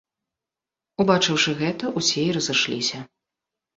[1.03, 3.07] Убачыўшы гэта, усе і разышліся.